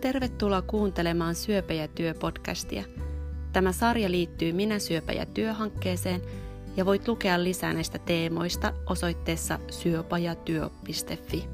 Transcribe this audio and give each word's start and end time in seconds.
Tervetuloa 0.00 0.62
kuuntelemaan 0.62 1.34
Syöpä 1.34 1.72
ja 1.72 1.88
työ 1.88 2.14
podcastia. 2.14 2.84
Tämä 3.52 3.72
sarja 3.72 4.10
liittyy 4.10 4.52
Minä 4.52 4.78
syöpä 4.78 5.12
ja 5.12 5.26
työ-hankkeeseen 5.26 6.22
ja 6.76 6.86
voit 6.86 7.08
lukea 7.08 7.44
lisää 7.44 7.72
näistä 7.72 7.98
teemoista 7.98 8.72
osoitteessa 8.86 9.58
syöpäjatyö.fi. 9.70 11.48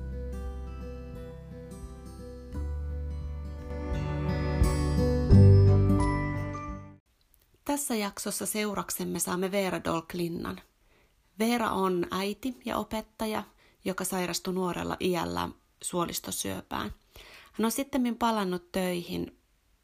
Tässä 7.64 7.94
jaksossa 7.94 8.46
seuraksemme 8.46 9.18
saamme 9.18 9.50
Veera 9.50 9.84
Dolklinnan. 9.84 10.60
Veera 11.38 11.70
on 11.70 12.06
äiti 12.10 12.56
ja 12.64 12.76
opettaja, 12.76 13.42
joka 13.84 14.04
sairastui 14.04 14.54
nuorella 14.54 14.96
iällä 15.00 15.48
suolistosyöpään– 15.82 16.90
hän 17.58 17.64
on 17.64 17.72
sitten 17.72 18.16
palannut 18.16 18.72
töihin 18.72 19.38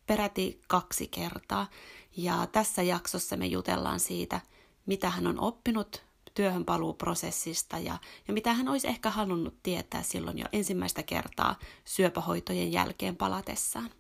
peräti 0.07 0.61
kaksi 0.69 1.09
kertaa 1.09 1.71
ja 2.17 2.47
tässä 2.53 2.83
jaksossa 2.83 3.37
me 3.37 3.47
jutellaan 3.47 4.01
siitä, 4.01 4.41
mitä 4.87 5.11
hän 5.11 5.27
on 5.27 5.41
oppinut 5.41 6.03
työhön 6.35 6.65
paluuprosessista 6.65 7.79
ja, 7.79 7.99
ja 8.29 8.35
mitä 8.35 8.53
hän 8.53 8.69
olisi 8.69 8.89
ehkä 8.89 9.11
halunnut 9.11 9.55
tietää 9.63 10.03
silloin 10.03 10.39
jo 10.39 10.47
ensimmäistä 10.53 11.03
kertaa 11.03 11.59
syöpähoitojen 11.85 12.73
jälkeen 12.73 13.17
palatessaan. 13.17 13.91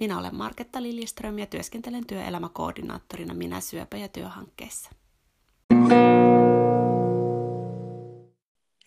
Minä 0.00 0.18
olen 0.18 0.34
Marketta 0.34 0.82
Liljeström 0.82 1.38
ja 1.38 1.46
työskentelen 1.46 2.06
työelämäkoordinaattorina 2.06 3.34
Minä 3.34 3.60
syöpä- 3.60 3.96
ja 3.96 4.08
työhankkeessa. 4.08 4.90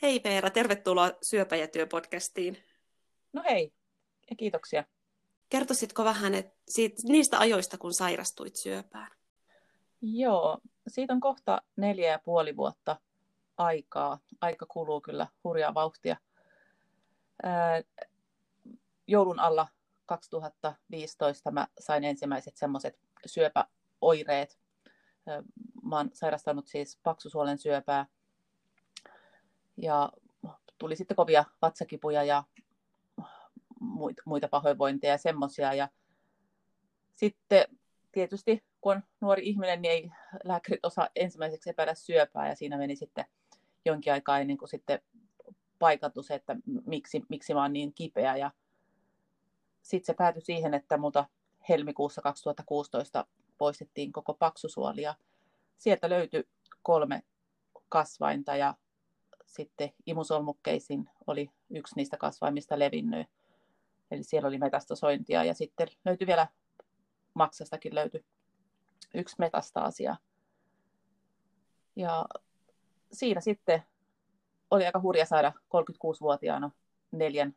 Hei 0.02 0.22
Veera, 0.24 0.50
tervetuloa 0.50 1.12
Syöpä- 1.22 1.56
ja 1.56 1.68
työpodcastiin. 1.68 2.58
No 3.34 3.44
hei, 3.50 3.74
ja 4.30 4.36
kiitoksia. 4.36 4.84
Kertoisitko 5.50 6.04
vähän 6.04 6.36
et 6.36 6.54
siitä, 6.68 7.02
niistä 7.04 7.40
ajoista, 7.40 7.78
kun 7.78 7.94
sairastuit 7.94 8.56
syöpään? 8.56 9.12
Joo, 10.02 10.60
siitä 10.88 11.14
on 11.14 11.20
kohta 11.20 11.62
neljä 11.76 12.12
ja 12.12 12.20
puoli 12.20 12.58
vuotta 12.58 13.00
aikaa. 13.58 14.20
Aika 14.42 14.66
kuluu 14.66 15.02
kyllä 15.02 15.28
hurjaa 15.44 15.74
vauhtia. 15.74 16.18
Ää, 17.44 17.82
joulun 19.08 19.40
alla 19.40 19.68
2015 20.06 21.52
mä 21.52 21.68
sain 21.80 22.04
ensimmäiset 22.04 22.58
semmoiset 22.58 23.00
syöpäoireet. 23.26 24.60
Mä 25.84 25.98
oon 25.98 26.10
sairastanut 26.14 26.68
siis 26.68 27.00
paksusuolen 27.04 27.58
syöpää 27.58 28.06
ja 29.78 30.12
tuli 30.78 30.96
sitten 30.96 31.16
kovia 31.18 31.46
vatsakipuja 31.62 32.24
ja 32.24 32.44
muita, 34.26 34.48
pahoinvointeja 34.48 35.14
ja 35.14 35.18
semmoisia. 35.18 35.74
Ja 35.74 35.90
sitten 37.14 37.66
tietysti, 38.12 38.64
kun 38.82 38.92
on 38.92 39.04
nuori 39.22 39.50
ihminen, 39.50 39.82
niin 39.82 39.92
ei 39.92 40.12
lääkärit 40.44 40.86
osaa 40.86 41.10
ensimmäiseksi 41.16 41.70
epäillä 41.70 41.94
syöpää 41.94 42.50
ja 42.50 42.56
siinä 42.56 42.78
meni 42.78 42.96
sitten 42.96 43.26
jonkin 43.86 44.14
aikaa 44.14 44.40
ennen 44.40 44.58
kuin 44.58 44.70
sitten 44.70 45.02
paikattu 45.80 46.24
se, 46.24 46.36
että 46.36 46.56
miksi, 46.86 47.24
miksi 47.30 47.54
mä 47.54 47.62
oon 47.62 47.74
niin 47.74 47.94
kipeä. 47.94 48.38
Ja 48.38 48.52
sitten 49.82 50.06
se 50.06 50.14
päätyi 50.14 50.42
siihen, 50.42 50.74
että 50.74 50.98
muuta 50.98 51.26
helmikuussa 51.70 52.22
2016 52.22 53.26
poistettiin 53.58 54.12
koko 54.12 54.34
paksusuoli 54.34 55.02
ja 55.02 55.16
sieltä 55.78 56.10
löytyi 56.10 56.48
kolme 56.84 57.24
kasvainta 57.90 58.56
ja 58.56 58.76
sitten 59.46 59.94
imusolmukkeisin 60.06 61.10
oli 61.28 61.52
yksi 61.70 61.96
niistä 61.96 62.18
kasvaimista 62.18 62.80
levinnyt. 62.80 63.28
Eli 64.12 64.24
siellä 64.24 64.48
oli 64.48 64.58
metastasointia 64.58 65.44
ja 65.44 65.54
sitten 65.54 65.88
löytyi 66.06 66.28
vielä 66.28 66.48
maksastakin 67.34 67.96
löytyi 67.96 68.26
yksi 69.14 69.36
metastaasia. 69.40 70.16
Ja 71.96 72.26
siinä 73.12 73.42
sitten 73.42 73.84
oli 74.72 74.86
aika 74.86 75.02
hurja 75.02 75.26
saada 75.26 75.54
36-vuotiaana 75.58 76.72
neljän 77.12 77.56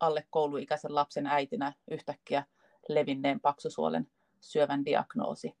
alle 0.00 0.26
kouluikäisen 0.30 0.94
lapsen 0.94 1.26
äitinä 1.26 1.72
yhtäkkiä 1.90 2.44
levinneen 2.88 3.40
paksusuolen 3.40 4.10
syövän 4.40 4.84
diagnoosi. 4.84 5.56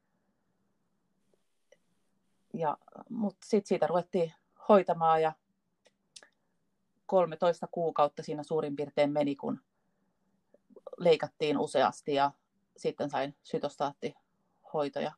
Ja, 2.54 2.78
mutta 3.10 3.46
sitten 3.46 3.68
siitä 3.68 3.86
ruvettiin 3.86 4.32
hoitamaan 4.68 5.22
ja 5.22 5.32
13 7.06 7.66
kuukautta 7.70 8.22
siinä 8.22 8.42
suurin 8.42 8.76
piirtein 8.76 9.12
meni, 9.12 9.36
kun 9.36 9.60
leikattiin 10.96 11.58
useasti 11.58 12.14
ja 12.14 12.32
sitten 12.76 13.10
sain 13.10 13.34
sytostaattihoitoja. 13.42 15.12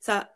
Sä 0.00 0.26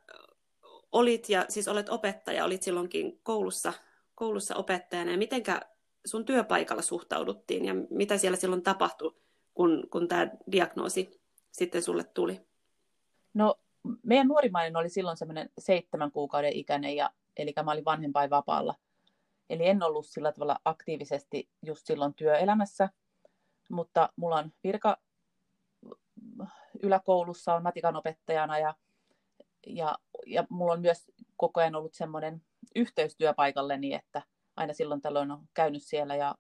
olit 0.92 1.28
ja 1.28 1.46
siis 1.48 1.68
olet 1.68 1.88
opettaja, 1.88 2.44
olit 2.44 2.62
silloinkin 2.62 3.20
koulussa, 3.22 3.72
koulussa 4.14 4.56
opettajana 4.56 5.10
ja 5.10 5.18
mitenkä 5.18 5.60
sun 6.06 6.24
työpaikalla 6.24 6.82
suhtauduttiin 6.82 7.64
ja 7.64 7.74
mitä 7.90 8.18
siellä 8.18 8.36
silloin 8.36 8.62
tapahtui, 8.62 9.14
kun, 9.54 9.88
kun 9.90 10.08
tämä 10.08 10.28
diagnoosi 10.52 11.20
sitten 11.50 11.82
sulle 11.82 12.04
tuli? 12.04 12.40
No 13.34 13.54
meidän 14.02 14.28
nuorimmainen 14.28 14.76
oli 14.76 14.88
silloin 14.88 15.16
semmoinen 15.16 15.50
seitsemän 15.58 16.12
kuukauden 16.12 16.52
ikäinen 16.52 16.96
ja 16.96 17.10
eli 17.36 17.54
mä 17.64 17.72
olin 17.72 17.84
vanhempainvapaalla. 17.84 18.74
Eli 19.50 19.66
en 19.66 19.82
ollut 19.82 20.06
sillä 20.06 20.32
tavalla 20.32 20.58
aktiivisesti 20.64 21.48
just 21.62 21.86
silloin 21.86 22.14
työelämässä, 22.14 22.88
mutta 23.68 24.12
mulla 24.16 24.36
on 24.36 24.52
virka 24.64 24.96
yläkoulussa 26.82 27.54
on 27.54 27.62
matikan 27.62 27.96
opettajana 27.96 28.58
ja, 28.58 28.74
ja, 29.66 29.98
ja 30.26 30.46
mulla 30.50 30.72
on 30.72 30.80
myös 30.80 31.10
koko 31.36 31.60
ajan 31.60 31.74
ollut 31.74 31.94
semmoinen 31.94 32.42
yhteys 32.76 33.16
työpaikalleni, 33.16 33.94
että 33.94 34.22
aina 34.56 34.72
silloin 34.72 35.00
tällöin 35.00 35.30
on 35.30 35.48
käynyt 35.54 35.82
siellä 35.82 36.16
ja 36.16 36.34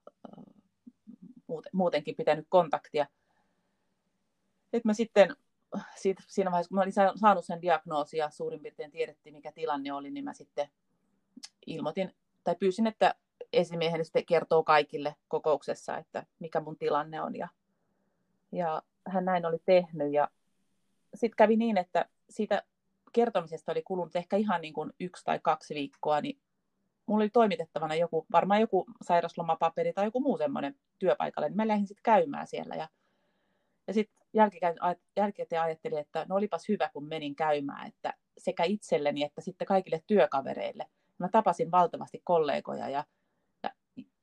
muutenkin 1.72 2.16
pitänyt 2.16 2.46
kontaktia. 2.48 3.06
Et 4.72 4.84
mä 4.84 4.94
sitten 4.94 5.36
siitä, 5.96 6.22
siinä 6.26 6.50
vaiheessa, 6.50 6.68
kun 6.68 6.76
mä 6.76 6.82
olin 6.82 7.18
saanut 7.20 7.44
sen 7.44 7.62
diagnoosin 7.62 8.18
ja 8.18 8.30
suurin 8.30 8.60
piirtein 8.60 8.90
tiedettiin, 8.90 9.34
mikä 9.34 9.52
tilanne 9.52 9.92
oli, 9.92 10.10
niin 10.10 10.24
mä 10.24 10.34
sitten 10.34 10.68
ilmoitin 11.66 12.14
tai 12.44 12.56
pyysin, 12.56 12.86
että 12.86 13.14
esimieheni 13.52 14.04
sitten 14.04 14.26
kertoo 14.26 14.62
kaikille 14.62 15.16
kokouksessa, 15.28 15.96
että 15.96 16.26
mikä 16.38 16.60
mun 16.60 16.78
tilanne 16.78 17.20
on. 17.20 17.36
Ja, 17.36 17.48
ja 18.52 18.82
hän 19.06 19.24
näin 19.24 19.46
oli 19.46 19.58
tehnyt. 19.64 20.12
Ja 20.12 20.28
sitten 21.14 21.36
kävi 21.36 21.56
niin, 21.56 21.76
että 21.76 22.08
siitä 22.30 22.62
kertomisesta 23.12 23.72
oli 23.72 23.82
kulunut 23.82 24.16
ehkä 24.16 24.36
ihan 24.36 24.60
niin 24.60 24.74
kuin 24.74 24.92
yksi 25.00 25.24
tai 25.24 25.40
kaksi 25.42 25.74
viikkoa, 25.74 26.20
niin 26.20 26.38
mulla 27.06 27.22
oli 27.22 27.30
toimitettavana 27.30 27.94
joku, 27.94 28.26
varmaan 28.32 28.60
joku 28.60 28.86
sairaslomapaperi 29.02 29.92
tai 29.92 30.04
joku 30.04 30.20
muu 30.20 30.38
semmoinen 30.38 30.74
työpaikalle, 30.98 31.48
niin 31.48 31.56
mä 31.56 31.68
lähdin 31.68 31.86
sitten 31.86 32.02
käymään 32.02 32.46
siellä. 32.46 32.74
Ja, 32.74 32.88
ja 33.86 33.94
sitten 33.94 34.18
jälkikäteen 35.16 35.62
ajattelin, 35.62 35.98
että 35.98 36.26
no 36.28 36.36
olipas 36.36 36.68
hyvä, 36.68 36.90
kun 36.92 37.08
menin 37.08 37.36
käymään, 37.36 37.88
että 37.88 38.14
sekä 38.38 38.64
itselleni 38.64 39.22
että 39.22 39.40
sitten 39.40 39.66
kaikille 39.66 40.02
työkavereille. 40.06 40.86
Mä 41.18 41.28
tapasin 41.28 41.70
valtavasti 41.70 42.20
kollegoja 42.24 42.88
ja 42.88 43.04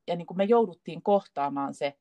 ja 0.07 0.15
niin 0.15 0.25
kuin 0.25 0.37
me 0.37 0.43
jouduttiin 0.43 1.01
kohtaamaan 1.01 1.73
se, 1.73 1.97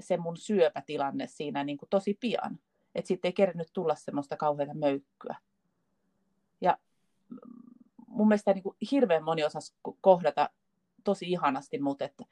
se 0.00 0.16
mun 0.16 0.36
syöpätilanne 0.36 1.26
siinä 1.26 1.64
niin 1.64 1.78
kuin 1.78 1.88
tosi 1.88 2.16
pian. 2.20 2.58
Että 2.94 3.08
sitten 3.08 3.28
ei 3.28 3.32
kerännyt 3.32 3.68
tulla 3.72 3.94
semmoista 3.94 4.36
kauheita 4.36 4.74
möykkyä. 4.74 5.36
Ja 6.60 6.78
mun 8.06 8.28
mielestä 8.28 8.52
niin 8.52 8.62
kuin 8.62 8.76
hirveän 8.90 9.24
moni 9.24 9.44
osasi 9.44 9.74
kohdata 10.00 10.50
tosi 11.04 11.30
ihanasti, 11.30 11.78
mutta 11.78 12.04
että 12.04 12.24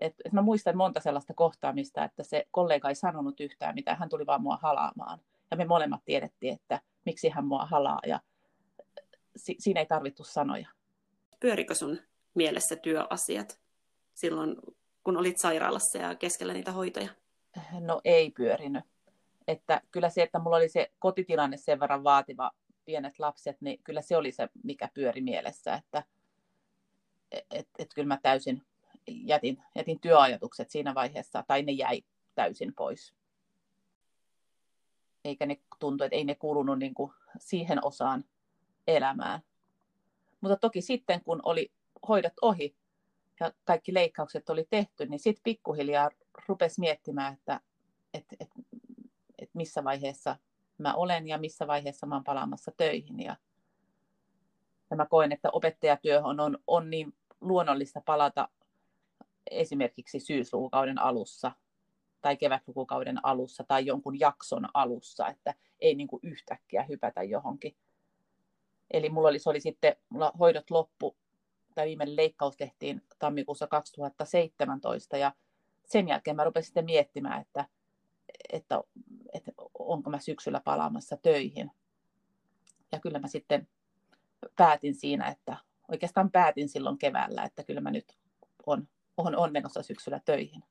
et, 0.00 0.14
et 0.24 0.32
mä 0.32 0.42
muistan 0.42 0.76
monta 0.76 1.00
sellaista 1.00 1.34
kohtaamista, 1.34 2.04
että 2.04 2.22
se 2.22 2.46
kollega 2.50 2.88
ei 2.88 2.94
sanonut 2.94 3.40
yhtään 3.40 3.74
mitään, 3.74 3.98
hän 3.98 4.08
tuli 4.08 4.26
vaan 4.26 4.42
mua 4.42 4.58
halaamaan. 4.62 5.20
Ja 5.50 5.56
me 5.56 5.64
molemmat 5.64 6.04
tiedettiin, 6.04 6.54
että 6.54 6.80
miksi 7.04 7.28
hän 7.28 7.46
mua 7.46 7.66
halaa 7.66 8.00
ja 8.06 8.20
si- 9.36 9.56
siinä 9.58 9.80
ei 9.80 9.86
tarvittu 9.86 10.24
sanoja. 10.24 10.68
Pyörikö 11.40 11.74
sun 11.74 11.98
mielessä 12.34 12.76
työasiat? 12.76 13.60
Silloin, 14.16 14.56
kun 15.04 15.16
olit 15.16 15.38
sairaalassa 15.38 15.98
ja 15.98 16.14
keskellä 16.14 16.52
niitä 16.52 16.72
hoitoja? 16.72 17.08
No 17.80 18.00
ei 18.04 18.30
pyörinyt. 18.30 18.84
Että 19.48 19.80
kyllä 19.90 20.10
se, 20.10 20.22
että 20.22 20.38
mulla 20.38 20.56
oli 20.56 20.68
se 20.68 20.90
kotitilanne 20.98 21.56
sen 21.56 21.80
verran 21.80 22.04
vaativa, 22.04 22.50
pienet 22.84 23.18
lapset, 23.18 23.60
niin 23.60 23.80
kyllä 23.84 24.02
se 24.02 24.16
oli 24.16 24.32
se, 24.32 24.48
mikä 24.62 24.88
pyöri 24.94 25.20
mielessä, 25.20 25.74
että 25.74 26.04
et, 27.32 27.46
et, 27.50 27.68
et 27.78 27.94
kyllä 27.94 28.08
mä 28.08 28.18
täysin 28.22 28.62
jätin, 29.06 29.62
jätin 29.74 30.00
työajatukset 30.00 30.70
siinä 30.70 30.94
vaiheessa, 30.94 31.44
tai 31.48 31.62
ne 31.62 31.72
jäi 31.72 32.02
täysin 32.34 32.74
pois. 32.74 33.14
Eikä 35.24 35.46
ne 35.46 35.60
tuntu, 35.78 36.04
että 36.04 36.16
ei 36.16 36.24
ne 36.24 36.34
kuulunut 36.34 36.78
niin 36.78 36.94
kuin 36.94 37.12
siihen 37.38 37.84
osaan 37.84 38.24
elämään. 38.86 39.40
Mutta 40.40 40.56
toki 40.56 40.80
sitten, 40.80 41.24
kun 41.24 41.40
oli 41.42 41.72
hoidot 42.08 42.32
ohi, 42.42 42.76
ja 43.40 43.52
kaikki 43.64 43.94
leikkaukset 43.94 44.50
oli 44.50 44.66
tehty, 44.70 45.06
niin 45.06 45.20
sitten 45.20 45.42
pikkuhiljaa 45.44 46.10
rupesi 46.48 46.80
miettimään, 46.80 47.34
että, 47.34 47.60
että 48.14 48.36
et, 48.40 48.48
et 49.38 49.50
missä 49.54 49.84
vaiheessa 49.84 50.36
mä 50.78 50.94
olen 50.94 51.28
ja 51.28 51.38
missä 51.38 51.66
vaiheessa 51.66 52.06
mä 52.06 52.14
oon 52.14 52.24
palaamassa 52.24 52.72
töihin. 52.76 53.20
Ja, 53.20 53.36
ja 54.90 54.96
mä 54.96 55.06
koen, 55.06 55.32
että 55.32 55.48
opettajatyöhön 55.52 56.40
on, 56.40 56.58
on 56.66 56.90
niin 56.90 57.14
luonnollista 57.40 58.00
palata 58.00 58.48
esimerkiksi 59.50 60.20
syyslukukauden 60.20 60.98
alussa 60.98 61.52
tai 62.20 62.36
kevätlukukauden 62.36 63.24
alussa 63.26 63.64
tai 63.64 63.86
jonkun 63.86 64.20
jakson 64.20 64.68
alussa, 64.74 65.28
että 65.28 65.54
ei 65.80 65.94
niin 65.94 66.08
kuin 66.08 66.20
yhtäkkiä 66.22 66.82
hypätä 66.82 67.22
johonkin. 67.22 67.76
Eli 68.90 69.08
mulla 69.08 69.28
oli, 69.28 69.38
se 69.38 69.50
oli 69.50 69.60
sitten, 69.60 69.96
mulla 70.08 70.32
hoidot 70.38 70.70
loppu, 70.70 71.16
tai 71.76 71.86
viimeinen 71.86 72.16
leikkaus 72.16 72.56
tehtiin 72.56 73.02
tammikuussa 73.18 73.66
2017, 73.66 75.16
ja 75.16 75.32
sen 75.86 76.08
jälkeen 76.08 76.36
mä 76.36 76.44
rupesin 76.44 76.66
sitten 76.66 76.84
miettimään, 76.84 77.40
että, 77.40 77.64
että, 78.52 78.80
että 79.32 79.52
onko 79.78 80.10
mä 80.10 80.18
syksyllä 80.18 80.60
palaamassa 80.64 81.16
töihin. 81.16 81.70
Ja 82.92 83.00
kyllä 83.00 83.18
mä 83.18 83.28
sitten 83.28 83.68
päätin 84.56 84.94
siinä, 84.94 85.28
että 85.28 85.56
oikeastaan 85.88 86.30
päätin 86.30 86.68
silloin 86.68 86.98
keväällä, 86.98 87.44
että 87.44 87.64
kyllä 87.64 87.80
mä 87.80 87.90
nyt 87.90 88.16
on, 88.66 88.88
on, 89.16 89.36
on 89.36 89.52
menossa 89.52 89.82
syksyllä 89.82 90.20
töihin. 90.24 90.62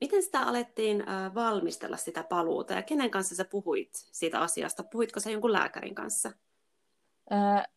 Miten 0.00 0.22
sitä 0.22 0.40
alettiin 0.40 1.04
valmistella 1.34 1.96
sitä 1.96 2.24
paluuta 2.24 2.74
ja 2.74 2.82
kenen 2.82 3.10
kanssa 3.10 3.34
sä 3.34 3.44
puhuit 3.44 3.90
siitä 3.92 4.40
asiasta? 4.40 4.84
Puhuitko 4.84 5.20
sä 5.20 5.30
jonkun 5.30 5.52
lääkärin 5.52 5.94
kanssa? 5.94 6.32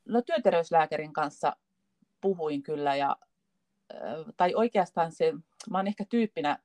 No 0.05 0.21
työterveyslääkärin 0.21 1.13
kanssa 1.13 1.55
puhuin 2.21 2.63
kyllä 2.63 2.95
ja 2.95 3.17
tai 4.38 4.55
oikeastaan 4.55 5.11
se, 5.11 5.33
mä 5.69 5.77
oon 5.77 5.88
ehkä 5.88 6.05
tyyppinä 6.09 6.59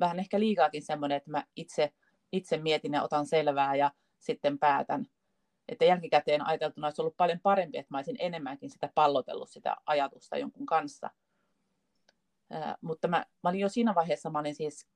vähän 0.00 0.18
ehkä 0.18 0.40
liikaakin 0.40 0.82
semmoinen, 0.82 1.16
että 1.16 1.30
mä 1.30 1.44
itse, 1.56 1.92
itse 2.32 2.56
mietin 2.56 2.92
ja 2.92 3.02
otan 3.02 3.26
selvää 3.26 3.74
ja 3.74 3.90
sitten 4.18 4.58
päätän. 4.58 5.06
Että 5.68 5.84
jälkikäteen 5.84 6.46
ajateltuna 6.46 6.86
olisi 6.86 7.02
ollut 7.02 7.16
paljon 7.16 7.40
parempi, 7.42 7.78
että 7.78 7.94
mä 7.94 7.98
olisin 7.98 8.16
enemmänkin 8.18 8.70
sitä 8.70 8.90
pallotellut 8.94 9.50
sitä 9.50 9.76
ajatusta 9.86 10.38
jonkun 10.38 10.66
kanssa. 10.66 11.10
Ää, 12.50 12.76
mutta 12.80 13.08
mä, 13.08 13.26
mä 13.42 13.50
olin 13.50 13.60
jo 13.60 13.68
siinä 13.68 13.94
vaiheessa, 13.94 14.30
mä 14.30 14.38
olin 14.38 14.54
siis, 14.54 14.88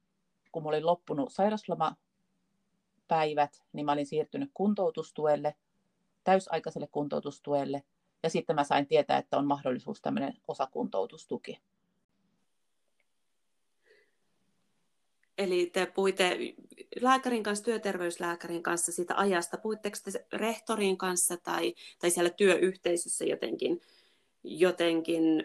kun 0.52 0.62
mulla 0.62 0.76
oli 0.76 0.84
loppunut 0.84 1.32
sairauslomapäivät, 1.32 3.64
niin 3.72 3.86
mä 3.86 3.92
olin 3.92 4.06
siirtynyt 4.06 4.50
kuntoutustuelle, 4.54 5.54
täysaikaiselle 6.26 6.86
kuntoutustuelle– 6.86 7.82
ja 8.22 8.30
sitten 8.30 8.56
mä 8.56 8.64
sain 8.64 8.86
tietää, 8.86 9.18
että 9.18 9.38
on 9.38 9.46
mahdollisuus 9.46 10.00
tämmöinen 10.00 10.34
osakuntoutustuki. 10.48 11.60
Eli 15.38 15.70
te 15.72 15.86
puhuitte 15.86 16.38
lääkärin 17.00 17.42
kanssa, 17.42 17.64
työterveyslääkärin 17.64 18.62
kanssa 18.62 18.92
siitä 18.92 19.14
ajasta. 19.16 19.58
Puhuitteko 19.58 19.96
te 20.04 20.26
rehtorin 20.32 20.98
kanssa 20.98 21.36
tai, 21.36 21.74
tai 21.98 22.10
siellä 22.10 22.30
työyhteisössä 22.30 23.24
jotenkin, 23.24 23.80
jotenkin 24.44 25.44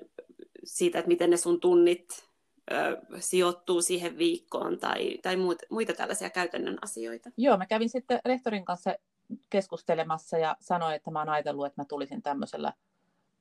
siitä, 0.64 1.00
että 1.00 1.10
miten 1.10 1.30
ne 1.30 1.38
sun 1.38 1.60
tunnit 1.60 2.28
ö, 2.72 3.02
sijoittuu 3.20 3.82
siihen 3.82 4.18
viikkoon 4.18 4.80
tai, 4.80 5.18
tai 5.22 5.36
muita, 5.36 5.66
muita 5.70 5.94
tällaisia 5.94 6.30
käytännön 6.30 6.78
asioita? 6.82 7.30
Joo, 7.38 7.58
mä 7.58 7.66
kävin 7.66 7.90
sitten 7.90 8.20
rehtorin 8.26 8.66
kanssa 8.66 8.96
keskustelemassa 9.50 10.38
ja 10.38 10.58
sanoin, 10.60 10.96
että 10.96 11.12
mä 11.12 11.20
oon 11.20 11.30
ajatellut, 11.30 11.66
että 11.66 11.82
mä 11.82 11.86
tulisin 11.86 12.22
tämmöisellä, 12.22 12.74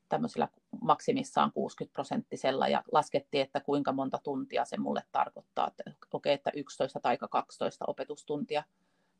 tämmöisellä 0.09 0.49
maksimissaan 0.81 1.53
60 1.53 1.93
prosenttisella 1.93 2.69
ja 2.69 2.83
laskettiin, 2.93 3.43
että 3.43 3.61
kuinka 3.61 3.93
monta 3.93 4.19
tuntia 4.23 4.65
se 4.65 4.77
mulle 4.77 5.03
tarkoittaa, 5.13 5.69
että 5.69 5.83
okei, 6.13 6.33
että 6.33 6.51
11 6.55 7.01
tai 7.01 7.19
12 7.31 7.85
opetustuntia 7.89 8.65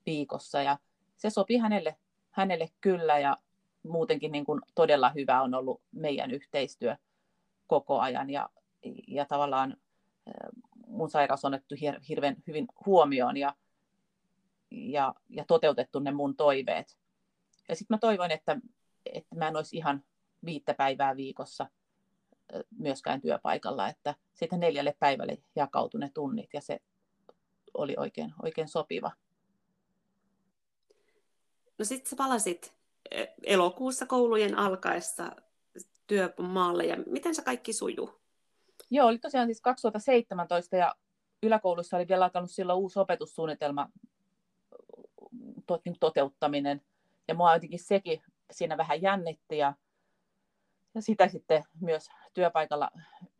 viikossa. 0.07 0.63
Ja 0.63 0.79
se 1.17 1.31
sopi 1.31 1.57
hänelle, 1.57 1.97
hänelle 2.31 2.69
kyllä 2.81 3.19
ja 3.19 3.37
muutenkin 3.83 4.33
niin 4.33 4.45
kuin 4.45 4.61
todella 4.75 5.11
hyvä 5.11 5.43
on 5.43 5.55
ollut 5.55 5.83
meidän 5.93 6.31
yhteistyö 6.31 6.97
koko 7.67 8.01
ajan. 8.01 8.31
Ja, 8.31 8.49
ja 9.09 9.25
tavallaan 9.25 9.77
mun 10.87 11.11
sairaus 11.11 11.45
on 11.45 11.55
otettu 11.55 11.75
hirveän 12.09 12.37
hyvin 12.47 12.67
huomioon 12.87 13.37
ja 13.37 13.55
ja, 14.71 15.15
ja 15.29 15.45
toteutettu 15.45 15.99
ne 15.99 16.13
mun 16.13 16.37
toiveet. 16.37 16.99
Ja 17.69 17.77
sitten 17.77 17.95
mä 17.95 17.99
toivoin, 17.99 18.31
että, 18.31 18.57
että 19.07 19.37
mä 19.37 19.49
en 19.49 19.57
olisi 19.57 19.77
ihan 19.77 20.05
viittä 20.45 20.75
päivää 20.75 21.17
viikossa 21.17 21.67
myöskään 22.79 23.21
työpaikalla, 23.21 23.89
että 23.89 24.15
sitten 24.35 24.61
neljälle 24.61 24.97
päivälle 24.99 25.39
jakautui 25.57 26.01
ne 26.01 26.11
tunnit 26.15 26.51
ja 26.55 26.61
se 26.61 26.81
oli 27.75 27.95
oikein, 27.99 28.35
oikein 28.43 28.69
sopiva. 28.69 29.11
No 31.79 31.85
sitten 31.85 32.11
sä 32.11 32.17
palasit 32.17 32.75
elokuussa 33.43 34.07
koulujen 34.07 34.59
alkaessa 34.59 35.37
työmaalle 36.07 36.85
ja 36.85 36.97
miten 37.07 37.35
se 37.35 37.43
kaikki 37.43 37.73
sujuu? 37.73 38.21
Joo, 38.91 39.09
oli 39.09 39.19
tosiaan 39.19 39.49
siis 39.49 39.61
2017 39.61 40.77
ja 40.77 40.95
yläkoulussa 41.43 41.97
oli 41.97 42.09
vielä 42.09 42.25
alkanut 42.25 42.51
silloin 42.51 42.79
uusi 42.79 42.99
opetussuunnitelma 42.99 43.89
niin 45.85 45.97
toteuttaminen. 46.01 46.83
Ja 47.29 47.35
mua 47.35 47.55
jotenkin 47.55 47.79
sekin 47.79 48.23
siinä 48.51 48.77
vähän 48.77 49.03
jännitti 49.03 49.59
ja, 49.59 49.75
ja 50.95 51.03
sitä 51.03 51.29
sitten 51.29 51.65
myös 51.81 52.09
työpaikalla 52.35 52.91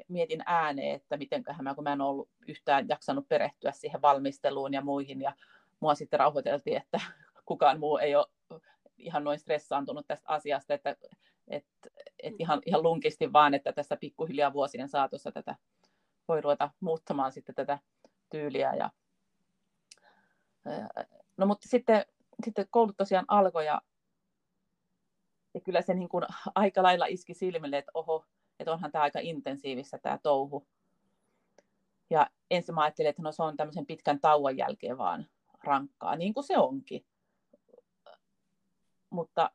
mietin 0.09 0.43
ääneen, 0.47 0.97
että 0.97 1.17
mitenköhän 1.17 1.65
mä, 1.65 1.75
kun 1.75 1.85
mä 1.85 1.93
en 1.93 2.01
ollut 2.01 2.29
yhtään 2.49 2.89
jaksanut 2.89 3.29
perehtyä 3.29 3.73
siihen 3.73 4.03
valmisteluun 4.03 4.75
ja 4.75 4.81
muihin 4.81 5.21
ja 5.23 5.33
mua 5.81 5.95
sitten 5.95 6.21
rauhoiteltiin, 6.21 6.77
että 6.77 7.01
kukaan 7.47 7.81
muu 7.81 7.99
ei 7.99 8.17
ole 8.17 8.27
ihan 8.99 9.25
noin 9.25 9.39
stressaantunut 9.39 10.07
tästä 10.07 10.29
asiasta, 10.29 10.75
että 10.75 10.97
et, 11.49 11.67
et 12.23 12.35
ihan, 12.39 12.61
ihan 12.67 12.83
lunkisti 12.83 13.33
vaan, 13.33 13.55
että 13.55 13.73
tässä 13.73 13.97
pikkuhiljaa 13.97 14.53
vuosien 14.53 14.89
saatossa 14.89 15.33
tätä 15.33 15.57
voi 16.29 16.41
ruveta 16.41 16.71
muuttamaan 16.81 17.33
sitten 17.33 17.55
tätä 17.55 17.79
tyyliä. 18.31 18.75
Ja, 18.75 18.91
no 21.37 21.47
mutta 21.47 21.69
sitten 21.69 22.05
sitten 22.45 22.67
koulut 22.71 22.97
tosiaan 22.97 23.25
alkoi 23.29 23.67
ja, 23.67 23.83
ja 25.55 25.61
kyllä 25.61 25.83
se 25.83 25.95
niin 25.95 26.09
kuin 26.09 26.25
aika 26.55 26.83
lailla 26.83 27.07
iski 27.07 27.35
silmille, 27.35 27.79
että 27.79 27.91
oho, 27.95 28.25
että 28.61 28.73
onhan 28.73 28.93
tämä 28.93 29.03
aika 29.03 29.19
intensiivistä 29.23 29.99
tämä 29.99 30.19
touhu. 30.23 30.67
Ja 32.11 32.31
ensin 32.51 32.75
mä 32.75 32.83
ajattelin, 32.83 33.11
että 33.11 33.23
no 33.23 33.33
se 33.33 33.43
on 33.43 33.57
tämmöisen 33.57 33.87
pitkän 33.87 34.21
tauon 34.21 34.57
jälkeen 34.57 34.99
vaan 34.99 35.27
rankkaa, 35.65 36.17
niin 36.17 36.35
kuin 36.35 36.45
se 36.45 36.59
onkin. 36.59 37.07
Mutta 39.11 39.51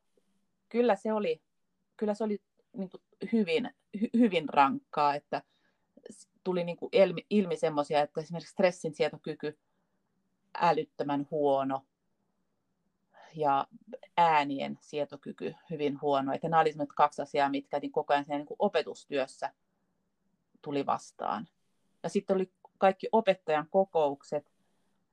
kyllä 0.69 0.95
se 0.95 1.13
oli, 1.13 1.41
kyllä 1.97 2.13
se 2.13 2.23
oli 2.23 2.41
niin 2.73 2.89
kuin 2.89 3.03
hyvin, 3.33 3.69
hy, 4.01 4.09
hyvin 4.13 4.49
rankkaa, 4.49 5.15
että 5.15 5.41
tuli 6.43 6.63
niin 6.63 6.77
kuin 6.77 6.89
ilmi, 6.91 7.25
ilmi 7.29 7.55
semmoisia, 7.55 8.01
että 8.01 8.21
esimerkiksi 8.21 8.51
stressin 8.51 8.93
sietokyky 8.93 9.59
älyttömän 10.57 11.27
huono, 11.31 11.85
ja 13.35 13.67
äänien 14.17 14.77
sietokyky 14.81 15.55
hyvin 15.69 16.01
huono. 16.01 16.33
Että 16.33 16.49
nämä 16.49 16.61
olivat 16.61 16.89
kaksi 16.95 17.21
asiaa, 17.21 17.49
mitkä 17.49 17.79
niin 17.79 17.91
koko 17.91 18.13
ajan 18.13 18.25
niin 18.27 18.45
opetustyössä 18.59 19.53
tuli 20.61 20.85
vastaan. 20.85 21.47
Ja 22.03 22.09
sitten 22.09 22.35
oli 22.35 22.51
kaikki 22.77 23.07
opettajan 23.11 23.67
kokoukset, 23.69 24.51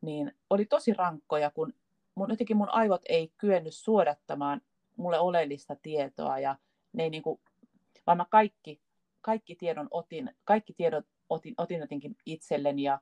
niin 0.01 0.33
oli 0.51 0.65
tosi 0.65 0.93
rankkoja, 0.93 1.51
kun 1.51 1.75
mun, 2.15 2.31
jotenkin 2.31 2.57
mun 2.57 2.71
aivot 2.71 3.03
ei 3.09 3.33
kyennyt 3.39 3.75
suodattamaan 3.75 4.61
mulle 4.97 5.19
oleellista 5.19 5.77
tietoa 5.83 6.39
ja 6.39 6.57
ne 6.93 7.03
ei 7.03 7.11
niin 7.11 7.23
kuin, 7.23 7.41
vaan 8.07 8.17
mä 8.17 8.27
kaikki, 8.31 8.81
kaikki 9.21 9.55
tiedon 9.55 9.89
otin, 9.91 10.37
kaikki 10.45 10.73
tiedot 10.73 11.07
otin, 11.29 11.55
otin 11.59 11.81
jotenkin 11.81 12.17
itselleni 12.27 12.83
ja, 12.83 13.01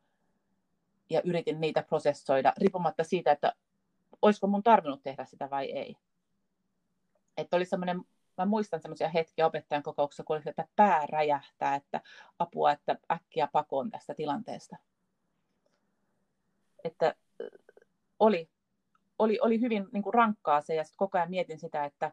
ja 1.10 1.20
yritin 1.24 1.60
niitä 1.60 1.82
prosessoida, 1.82 2.52
riippumatta 2.56 3.04
siitä, 3.04 3.32
että 3.32 3.52
olisiko 4.22 4.46
mun 4.46 4.62
tarvinnut 4.62 5.02
tehdä 5.02 5.24
sitä 5.24 5.50
vai 5.50 5.72
ei. 5.72 5.96
Että 7.36 7.56
oli 7.56 7.64
semmoinen, 7.64 8.04
mä 8.38 8.46
muistan 8.46 8.80
semmoisia 8.80 9.08
hetkiä 9.08 9.46
opettajan 9.46 9.82
kokouksessa, 9.82 10.24
kun 10.24 10.36
oli, 10.36 10.42
että 10.46 10.68
pää 10.76 11.06
räjähtää, 11.06 11.74
että 11.74 12.00
apua, 12.38 12.72
että 12.72 12.98
äkkiä 13.12 13.48
pakoon 13.52 13.90
tästä 13.90 14.14
tilanteesta. 14.14 14.76
Että 16.84 17.14
oli, 18.18 18.50
oli, 19.18 19.38
oli 19.40 19.60
hyvin 19.60 19.88
niin 19.92 20.02
kuin 20.02 20.14
rankkaa 20.14 20.60
se, 20.60 20.74
ja 20.74 20.84
sitten 20.84 20.98
koko 20.98 21.18
ajan 21.18 21.30
mietin 21.30 21.58
sitä, 21.58 21.84
että 21.84 22.12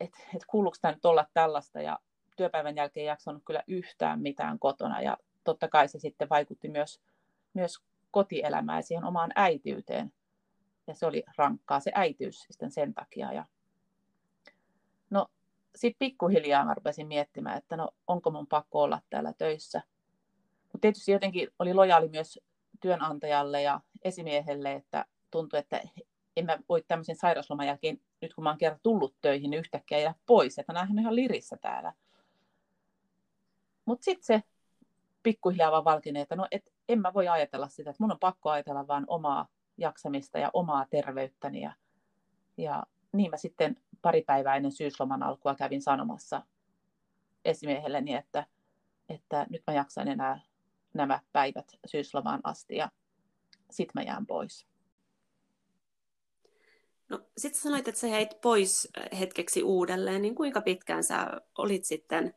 et, 0.00 0.12
et 0.34 0.44
kuuluuko 0.46 0.76
tämä 0.80 0.92
nyt 0.92 1.04
olla 1.04 1.26
tällaista, 1.34 1.80
ja 1.80 1.98
työpäivän 2.36 2.76
jälkeen 2.76 3.02
ei 3.02 3.08
jaksanut 3.08 3.42
kyllä 3.44 3.62
yhtään 3.66 4.20
mitään 4.20 4.58
kotona, 4.58 5.02
ja 5.02 5.16
totta 5.44 5.68
kai 5.68 5.88
se 5.88 5.98
sitten 5.98 6.28
vaikutti 6.28 6.68
myös, 6.68 7.00
myös 7.54 7.78
kotielämään 8.10 8.78
ja 8.78 8.82
siihen 8.82 9.04
omaan 9.04 9.32
äitiyteen 9.36 10.12
ja 10.86 10.94
se 10.94 11.06
oli 11.06 11.24
rankkaa 11.36 11.80
se 11.80 11.90
äitiys 11.94 12.40
sitten 12.40 12.70
sen 12.70 12.94
takia. 12.94 13.32
Ja 13.32 13.44
no 15.10 15.26
sitten 15.74 15.98
pikkuhiljaa 15.98 16.64
mä 16.64 16.74
rupesin 16.74 17.06
miettimään, 17.06 17.58
että 17.58 17.76
no 17.76 17.88
onko 18.06 18.30
mun 18.30 18.46
pakko 18.46 18.82
olla 18.82 19.00
täällä 19.10 19.32
töissä. 19.38 19.82
Mutta 20.62 20.78
tietysti 20.80 21.12
jotenkin 21.12 21.48
oli 21.58 21.74
lojaali 21.74 22.08
myös 22.08 22.38
työnantajalle 22.80 23.62
ja 23.62 23.80
esimiehelle, 24.02 24.72
että 24.72 25.04
tuntui, 25.30 25.58
että 25.58 25.80
en 26.36 26.46
mä 26.46 26.58
voi 26.68 26.84
tämmöisen 26.88 27.16
sairausloman 27.16 27.66
jälkeen, 27.66 28.00
nyt 28.20 28.34
kun 28.34 28.44
mä 28.44 28.50
oon 28.50 28.58
kerran 28.58 28.80
tullut 28.82 29.14
töihin, 29.20 29.50
niin 29.50 29.58
yhtäkkiä 29.58 29.98
jää 29.98 30.14
pois, 30.26 30.58
että 30.58 30.72
nämähän 30.72 30.98
ihan 30.98 31.16
lirissä 31.16 31.56
täällä. 31.56 31.92
Mutta 33.84 34.04
sitten 34.04 34.24
se 34.24 34.42
pikkuhiljaa 35.22 35.72
vaan 35.72 35.84
valkine, 35.84 36.20
että 36.20 36.36
no 36.36 36.46
et, 36.50 36.72
en 36.88 37.00
mä 37.00 37.14
voi 37.14 37.28
ajatella 37.28 37.68
sitä, 37.68 37.90
että 37.90 38.02
mun 38.02 38.12
on 38.12 38.18
pakko 38.18 38.50
ajatella 38.50 38.86
vaan 38.86 39.04
omaa 39.06 39.48
jaksamista 39.80 40.38
ja 40.38 40.50
omaa 40.52 40.86
terveyttäni. 40.90 41.60
Ja, 41.60 41.72
ja 42.56 42.82
niin 43.12 43.30
mä 43.30 43.36
sitten 43.36 43.76
pari 44.02 44.22
päivää 44.22 44.56
ennen 44.56 44.72
syysloman 44.72 45.22
alkua 45.22 45.54
kävin 45.54 45.82
sanomassa 45.82 46.42
esimiehelleni, 47.44 48.14
että, 48.14 48.46
että 49.08 49.46
nyt 49.50 49.62
mä 49.66 49.74
jaksan 49.74 50.08
enää 50.08 50.40
nämä 50.94 51.20
päivät 51.32 51.66
syyslomaan 51.86 52.40
asti 52.44 52.76
ja 52.76 52.90
sitten 53.70 53.92
mä 53.94 54.02
jään 54.02 54.26
pois. 54.26 54.66
No, 57.08 57.20
sitten 57.36 57.62
sanoit, 57.62 57.88
että 57.88 58.00
sä 58.00 58.06
jäit 58.06 58.40
pois 58.40 58.88
hetkeksi 59.18 59.62
uudelleen, 59.62 60.22
niin 60.22 60.34
kuinka 60.34 60.60
pitkään 60.60 61.04
sä 61.04 61.40
olit 61.58 61.84
sitten 61.84 62.34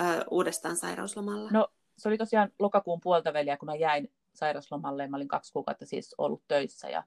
ö, 0.00 0.24
uudestaan 0.30 0.76
sairauslomalla? 0.76 1.50
No, 1.50 1.68
se 1.98 2.08
oli 2.08 2.18
tosiaan 2.18 2.52
lokakuun 2.58 3.00
puolta 3.00 3.32
väliä, 3.32 3.56
kun 3.56 3.66
mä 3.66 3.74
jäin 3.74 4.12
sairauslomalle. 4.34 5.06
Mä 5.06 5.16
olin 5.16 5.28
kaksi 5.28 5.52
kuukautta 5.52 5.86
siis 5.86 6.14
ollut 6.18 6.42
töissä 6.48 6.88
ja, 6.88 7.02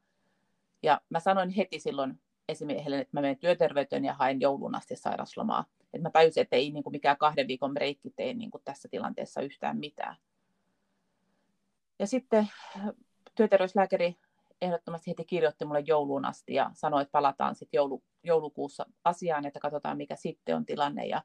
ja 0.83 1.01
mä 1.09 1.19
sanoin 1.19 1.49
heti 1.49 1.79
silloin 1.79 2.21
esimiehelle, 2.49 2.99
että 2.99 3.17
mä 3.17 3.21
menen 3.21 3.37
työterveyteen 3.37 4.05
ja 4.05 4.13
haen 4.13 4.41
joulun 4.41 4.75
asti 4.75 4.95
sairauslomaa. 4.95 5.65
Et 5.93 6.01
mä 6.01 6.09
tajusin, 6.09 6.41
että 6.41 6.55
ei 6.55 6.71
niin 6.71 6.83
kuin 6.83 6.91
mikään 6.91 7.17
kahden 7.17 7.47
viikon 7.47 7.73
breikki 7.73 8.09
tee 8.15 8.33
niin 8.33 8.51
kuin 8.51 8.63
tässä 8.65 8.89
tilanteessa 8.91 9.41
yhtään 9.41 9.77
mitään. 9.77 10.15
Ja 11.99 12.07
sitten 12.07 12.47
työterveyslääkäri 13.35 14.17
ehdottomasti 14.61 15.11
heti 15.11 15.25
kirjoitti 15.25 15.65
mulle 15.65 15.83
jouluun 15.85 16.25
asti 16.25 16.53
ja 16.53 16.71
sanoi, 16.73 17.01
että 17.01 17.11
palataan 17.11 17.55
sitten 17.55 17.77
joulu, 17.77 18.03
joulukuussa 18.23 18.85
asiaan, 19.03 19.45
että 19.45 19.59
katsotaan 19.59 19.97
mikä 19.97 20.15
sitten 20.15 20.55
on 20.55 20.65
tilanne. 20.65 21.05
Ja 21.05 21.21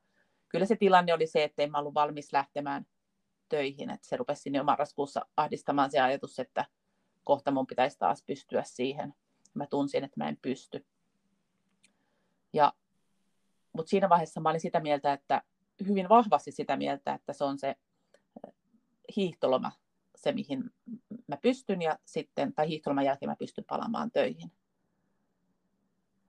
kyllä 0.49 0.67
se 0.67 0.77
tilanne 0.77 1.15
oli 1.15 1.27
se, 1.27 1.45
että 1.45 1.63
en 1.63 1.71
mä 1.71 1.79
ollut 1.79 1.95
valmis 1.95 2.33
lähtemään 2.33 2.87
töihin. 3.53 3.91
Että 3.91 4.09
se 4.09 4.17
rupesi 4.17 4.51
jo 4.53 4.65
marraskuussa 4.65 5.27
ahdistamaan 5.37 5.91
se 5.91 6.01
ajatus, 6.01 6.39
että 6.39 6.65
kohta 7.25 7.51
mun 7.51 7.67
pitäisi 7.67 7.99
taas 7.99 8.25
pystyä 8.27 8.63
siihen. 8.63 9.15
Mä 9.55 9.67
tunsin, 9.67 10.05
että 10.05 10.21
mä 10.21 10.29
en 10.29 10.39
pysty. 10.43 10.87
Ja, 12.53 12.73
mutta 13.73 13.91
siinä 13.91 14.09
vaiheessa 14.09 14.41
mä 14.41 14.51
olin 14.51 14.61
sitä 14.61 14.81
mieltä, 14.81 15.13
että 15.13 15.43
hyvin 15.89 16.09
vahvasti 16.09 16.53
sitä 16.53 16.77
mieltä, 16.77 17.15
että 17.15 17.33
se 17.33 17.45
on 17.45 17.59
se 17.59 17.77
hiihtoloma 19.17 19.73
se, 20.17 20.33
mihin 20.33 20.71
mä 21.27 21.37
pystyn, 21.37 21.83
ja 21.83 21.99
sitten, 22.05 22.55
tai 22.55 22.69
hiihtoloman 22.69 23.05
jälkeen 23.05 23.31
mä 23.31 23.37
pystyn 23.37 23.65
palaamaan 23.65 24.11
töihin. 24.11 24.53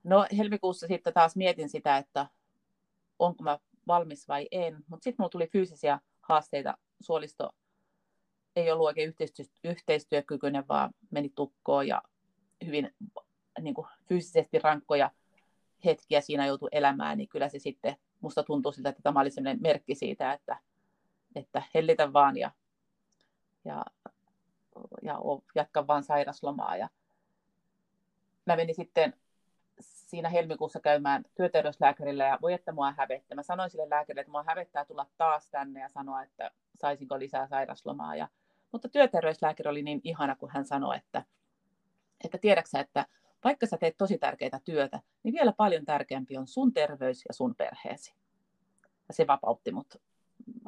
No 0.04 0.26
helmikuussa 0.36 0.86
sitten 0.86 1.14
taas 1.14 1.36
mietin 1.36 1.68
sitä, 1.68 1.96
että 1.96 2.26
onko 3.18 3.44
mä 3.44 3.58
valmis 3.86 4.28
vai 4.28 4.48
en, 4.50 4.84
mutta 4.86 5.04
sitten 5.04 5.22
mulla 5.22 5.30
tuli 5.30 5.46
fyysisiä 5.46 6.00
haasteita. 6.20 6.78
Suolisto 7.00 7.50
ei 8.56 8.70
ollut 8.70 8.86
oikein 8.86 9.08
yhteistyö, 9.08 9.44
yhteistyökykyinen, 9.64 10.68
vaan 10.68 10.90
meni 11.10 11.28
tukkoon 11.28 11.88
ja 11.88 12.02
hyvin 12.66 12.94
niin 13.60 13.74
kuin, 13.74 13.86
fyysisesti 14.08 14.58
rankkoja 14.58 15.10
hetkiä 15.84 16.20
siinä 16.20 16.46
joutui 16.46 16.68
elämään, 16.72 17.18
niin 17.18 17.28
kyllä 17.28 17.48
se 17.48 17.58
sitten 17.58 17.96
musta 18.20 18.42
tuntuu 18.42 18.72
siltä, 18.72 18.88
että 18.88 19.02
tämä 19.02 19.20
oli 19.20 19.30
sellainen 19.30 19.62
merkki 19.62 19.94
siitä, 19.94 20.32
että, 20.32 20.58
että 21.34 21.62
hellitä 21.74 22.12
vaan 22.12 22.36
ja 22.36 22.50
ja, 23.64 23.84
ja 25.02 25.18
jatkan 25.54 25.86
vaan 25.86 26.02
sairaslomaa. 26.02 26.76
Ja 26.76 26.88
mä 28.46 28.56
menin 28.56 28.74
sitten 28.74 29.14
siinä 30.06 30.28
helmikuussa 30.28 30.80
käymään 30.80 31.24
työterveyslääkärillä 31.34 32.24
ja 32.24 32.38
voi 32.42 32.52
että 32.52 32.72
mua 32.72 32.92
hävettä. 32.92 33.34
Mä 33.34 33.42
sanoin 33.42 33.70
sille 33.70 33.90
lääkärille, 33.90 34.20
että 34.20 34.30
mua 34.30 34.44
hävettää 34.48 34.84
tulla 34.84 35.06
taas 35.16 35.50
tänne 35.50 35.80
ja 35.80 35.88
sanoa, 35.88 36.22
että 36.22 36.50
saisinko 36.74 37.18
lisää 37.18 37.46
sairaslomaa. 37.46 38.16
Ja, 38.16 38.28
mutta 38.72 38.88
työterveyslääkäri 38.88 39.70
oli 39.70 39.82
niin 39.82 40.00
ihana, 40.04 40.36
kun 40.36 40.50
hän 40.50 40.64
sanoi, 40.64 40.96
että, 40.96 41.24
että 42.24 42.38
tiedäksä, 42.38 42.80
että 42.80 43.06
vaikka 43.44 43.66
sä 43.66 43.76
teet 43.76 43.98
tosi 43.98 44.18
tärkeää 44.18 44.60
työtä, 44.64 45.00
niin 45.22 45.34
vielä 45.34 45.52
paljon 45.52 45.84
tärkeämpi 45.84 46.36
on 46.36 46.46
sun 46.46 46.72
terveys 46.72 47.24
ja 47.28 47.34
sun 47.34 47.54
perheesi. 47.54 48.14
Ja 49.08 49.14
se 49.14 49.26
vapautti 49.26 49.72
mut 49.72 49.96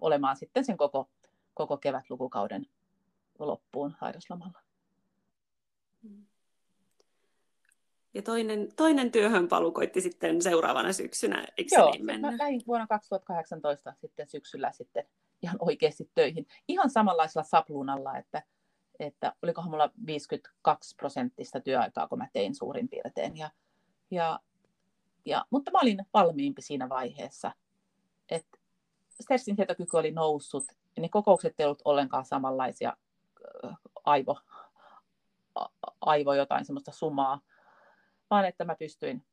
olemaan 0.00 0.36
sitten 0.36 0.64
sen 0.64 0.76
koko, 0.76 1.08
koko 1.54 1.76
kevätlukukauden 1.76 2.66
loppuun 3.38 3.94
sairaslomalla. 4.00 4.65
Ja 8.16 8.22
toinen, 8.22 8.68
toinen 8.76 9.12
työhön 9.12 9.48
palukoitti 9.48 10.00
sitten 10.00 10.42
seuraavana 10.42 10.92
syksynä, 10.92 11.46
eikö 11.56 11.76
Joo, 11.76 11.90
niin 11.90 12.04
mennä? 12.04 12.30
mä 12.30 12.38
lähdin 12.38 12.62
vuonna 12.66 12.86
2018 12.86 13.92
sitten 14.00 14.28
syksyllä 14.28 14.72
sitten 14.72 15.04
ihan 15.42 15.56
oikeasti 15.58 16.10
töihin. 16.14 16.46
Ihan 16.68 16.90
samanlaisella 16.90 17.42
saplunalla, 17.42 18.16
että, 18.18 18.42
että 18.98 19.32
olikohan 19.42 19.70
mulla 19.70 19.90
52 20.06 20.96
prosenttista 20.96 21.60
työaikaa, 21.60 22.08
kun 22.08 22.18
mä 22.18 22.28
tein 22.32 22.54
suurin 22.54 22.88
piirtein. 22.88 23.36
Ja, 23.36 23.50
ja, 24.10 24.40
ja, 25.24 25.44
mutta 25.50 25.70
mä 25.70 25.78
olin 25.78 26.06
valmiimpi 26.14 26.62
siinä 26.62 26.88
vaiheessa. 26.88 27.52
Että 28.30 28.58
stressin 29.22 29.56
oli 29.92 30.10
noussut, 30.10 30.64
ja 30.96 31.02
ne 31.02 31.08
kokoukset 31.08 31.60
ei 31.60 31.66
ollut 31.66 31.82
ollenkaan 31.84 32.24
samanlaisia 32.24 32.96
aivo, 34.04 34.38
aivo 36.00 36.34
jotain 36.34 36.64
semmoista 36.64 36.92
sumaa, 36.92 37.40
vaan 38.30 38.44
että 38.44 38.64
mä 38.64 38.74
pystyin 38.74 39.24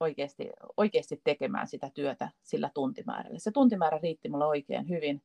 oikeasti, 0.00 0.50
oikeasti 0.76 1.20
tekemään 1.24 1.68
sitä 1.68 1.90
työtä 1.94 2.28
sillä 2.42 2.70
tuntimäärällä. 2.74 3.38
Se 3.38 3.50
tuntimäärä 3.50 3.98
riitti 4.02 4.28
mulle 4.28 4.46
oikein 4.46 4.88
hyvin, 4.88 5.22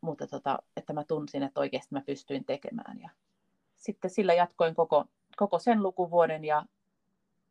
mutta 0.00 0.26
tota, 0.26 0.58
että 0.76 0.92
mä 0.92 1.04
tunsin, 1.04 1.42
että 1.42 1.60
oikeasti 1.60 1.94
mä 1.94 2.00
pystyin 2.00 2.44
tekemään. 2.44 3.00
Ja 3.00 3.10
sitten 3.76 4.10
sillä 4.10 4.34
jatkoin 4.34 4.74
koko, 4.74 5.04
koko 5.36 5.58
sen 5.58 5.82
lukuvuoden 5.82 6.44
ja 6.44 6.66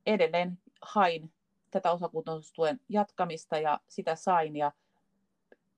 edelleen 0.05 0.59
hain 0.81 1.33
tätä 1.71 1.91
osakuntoutumistuen 1.91 2.79
jatkamista 2.89 3.57
ja 3.57 3.79
sitä 3.87 4.15
sain 4.15 4.55
ja 4.55 4.71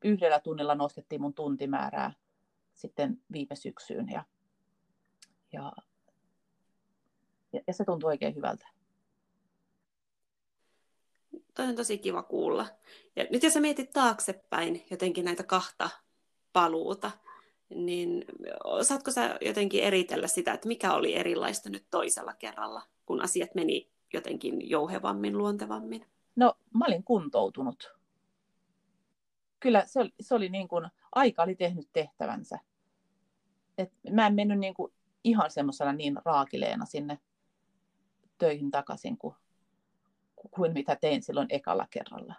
yhdellä 0.04 0.40
tunnilla 0.40 0.76
nostettiin 0.76 1.22
mun 1.22 1.34
tuntimäärää 1.34 2.14
sitten 2.74 3.22
viime 3.32 3.56
syksyyn 3.56 4.10
ja, 4.10 4.24
ja, 5.52 5.74
ja 7.68 7.74
se 7.74 7.86
tuntui 7.86 8.08
oikein 8.08 8.36
hyvältä. 8.36 8.68
Toi 11.54 11.68
on 11.68 11.76
tosi 11.76 11.98
kiva 11.98 12.24
kuulla. 12.24 12.68
Ja 13.16 13.26
nyt 13.32 13.44
jos 13.44 13.54
sä 13.54 13.60
mietit 13.60 13.92
taaksepäin 13.92 14.86
jotenkin 14.92 15.26
näitä 15.26 15.44
kahta 15.44 15.90
paluuta, 16.54 17.12
niin 17.70 18.26
osaatko 18.64 19.12
sä 19.12 19.38
jotenkin 19.42 19.84
eritellä 19.84 20.28
sitä, 20.28 20.54
että 20.54 20.68
mikä 20.68 20.94
oli 20.94 21.16
erilaista 21.16 21.70
nyt 21.70 21.86
toisella 21.92 22.34
kerralla, 22.34 22.82
kun 23.06 23.22
asiat 23.22 23.56
meni 23.56 23.90
jotenkin 24.14 24.70
jouhevammin, 24.70 25.38
luontevammin? 25.38 26.06
No, 26.36 26.54
mä 26.74 26.86
olin 26.86 27.04
kuntoutunut. 27.04 27.94
Kyllä 29.60 29.84
se 29.86 30.00
oli, 30.00 30.14
se 30.20 30.36
oli 30.36 30.50
niin 30.50 30.68
kuin, 30.68 30.88
aika 31.12 31.44
oli 31.44 31.56
tehnyt 31.56 31.90
tehtävänsä. 31.94 32.60
Et 33.78 33.92
mä 34.12 34.28
en 34.28 34.36
mennyt 34.36 34.60
niin 34.60 34.74
kuin 34.74 34.94
ihan 35.24 35.52
semmoisena 35.52 35.94
niin 35.94 36.18
raakileena 36.26 36.86
sinne 36.86 37.20
töihin 38.38 38.72
takaisin 38.72 39.18
kuin, 39.18 39.36
kuin 40.52 40.74
mitä 40.74 40.96
tein 40.96 41.24
silloin 41.24 41.48
ekalla 41.50 41.88
kerralla. 41.90 42.36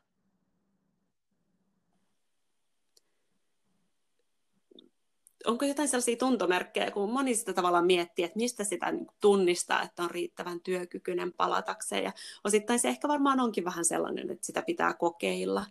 onko 5.47 5.65
jotain 5.65 5.89
sellaisia 5.89 6.17
tuntomerkkejä, 6.17 6.91
kun 6.91 7.13
moni 7.13 7.35
sitä 7.35 7.53
tavallaan 7.53 7.87
miettii, 7.87 8.25
että 8.25 8.39
mistä 8.39 8.65
sitä 8.65 8.93
niin 8.93 9.07
tunnistaa, 9.21 9.83
että 9.83 10.03
on 10.03 10.11
riittävän 10.11 10.61
työkykyinen 10.61 11.33
palatakseen. 11.33 12.05
Ja 12.05 12.13
osittain 12.45 12.79
se 12.79 12.89
ehkä 12.89 13.09
varmaan 13.09 13.41
onkin 13.41 13.65
vähän 13.65 13.85
sellainen, 13.85 14.31
että 14.31 14.47
sitä 14.47 14.63
pitää 14.63 14.95
kokeilla 14.95 15.67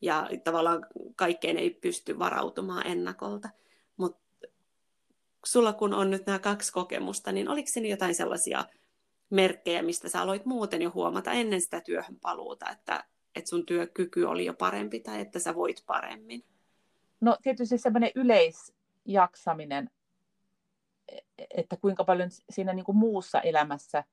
ja 0.00 0.28
tavallaan 0.44 0.86
kaikkeen 1.16 1.56
ei 1.56 1.70
pysty 1.70 2.18
varautumaan 2.18 2.86
ennakolta. 2.86 3.48
Mutta 3.96 4.20
sulla 5.44 5.72
kun 5.72 5.94
on 5.94 6.10
nyt 6.10 6.26
nämä 6.26 6.38
kaksi 6.38 6.72
kokemusta, 6.72 7.32
niin 7.32 7.48
oliko 7.48 7.68
siinä 7.70 7.88
jotain 7.88 8.14
sellaisia 8.14 8.64
merkkejä, 9.30 9.82
mistä 9.82 10.08
sä 10.08 10.20
aloit 10.20 10.44
muuten 10.44 10.82
jo 10.82 10.90
huomata 10.94 11.32
ennen 11.32 11.60
sitä 11.60 11.80
työhön 11.80 12.16
paluuta, 12.20 12.70
että, 12.70 13.04
että 13.34 13.50
sun 13.50 13.66
työkyky 13.66 14.24
oli 14.24 14.44
jo 14.44 14.54
parempi 14.54 15.00
tai 15.00 15.20
että 15.20 15.38
sä 15.38 15.54
voit 15.54 15.84
paremmin? 15.86 16.44
No 17.20 17.36
tietysti 17.42 17.78
semmoinen 17.78 18.10
yleisjaksaminen, 18.14 19.90
että 21.50 21.76
kuinka 21.76 22.04
paljon 22.04 22.28
siinä 22.50 22.72
niin 22.72 22.84
kuin 22.84 22.98
muussa 22.98 23.40
elämässä 23.40 24.04